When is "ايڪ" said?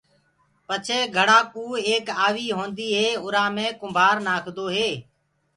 1.87-2.05